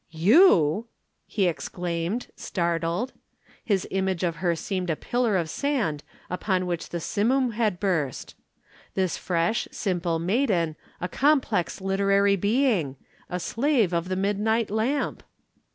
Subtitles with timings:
[0.09, 0.87] "You!"
[1.27, 3.13] he exclaimed, startled.
[3.63, 8.33] His image of her seemed a pillar of sand upon which the simoom had burst.
[8.95, 12.95] This fresh, simple maiden a complex literary being,
[13.29, 15.21] a slave of the midnight lamp.